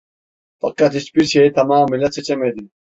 [0.61, 2.69] Fakat hiçbir şeyi tamamıyla seçemedi.